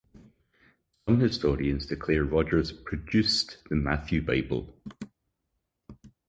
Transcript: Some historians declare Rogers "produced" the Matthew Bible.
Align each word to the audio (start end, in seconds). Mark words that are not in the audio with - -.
Some 1.05 1.19
historians 1.19 1.85
declare 1.85 2.23
Rogers 2.23 2.71
"produced" 2.71 3.57
the 3.69 3.75
Matthew 3.75 4.23
Bible. 4.23 4.75